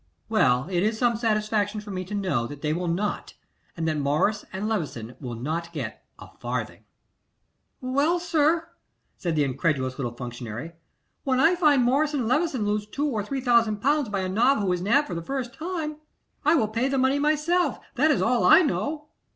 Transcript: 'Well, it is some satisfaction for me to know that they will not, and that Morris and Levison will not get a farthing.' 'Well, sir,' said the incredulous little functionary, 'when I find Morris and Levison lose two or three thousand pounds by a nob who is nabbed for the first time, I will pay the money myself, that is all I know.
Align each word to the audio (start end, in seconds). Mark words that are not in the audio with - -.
'Well, 0.29 0.65
it 0.67 0.81
is 0.81 0.97
some 0.97 1.15
satisfaction 1.15 1.79
for 1.79 1.91
me 1.91 2.03
to 2.05 2.15
know 2.15 2.47
that 2.47 2.63
they 2.63 2.73
will 2.73 2.87
not, 2.87 3.35
and 3.77 3.87
that 3.87 3.99
Morris 3.99 4.43
and 4.51 4.67
Levison 4.67 5.15
will 5.19 5.35
not 5.35 5.71
get 5.73 6.03
a 6.17 6.29
farthing.' 6.39 6.85
'Well, 7.81 8.17
sir,' 8.19 8.67
said 9.19 9.35
the 9.35 9.43
incredulous 9.43 9.99
little 9.99 10.15
functionary, 10.15 10.71
'when 11.23 11.39
I 11.39 11.53
find 11.53 11.83
Morris 11.83 12.15
and 12.15 12.27
Levison 12.27 12.65
lose 12.65 12.87
two 12.87 13.05
or 13.05 13.23
three 13.23 13.41
thousand 13.41 13.79
pounds 13.81 14.09
by 14.09 14.21
a 14.21 14.27
nob 14.27 14.57
who 14.61 14.73
is 14.73 14.81
nabbed 14.81 15.05
for 15.05 15.13
the 15.13 15.21
first 15.21 15.53
time, 15.53 15.97
I 16.43 16.55
will 16.55 16.67
pay 16.67 16.87
the 16.87 16.97
money 16.97 17.19
myself, 17.19 17.79
that 17.93 18.09
is 18.09 18.23
all 18.23 18.43
I 18.43 18.63
know. 18.63 19.09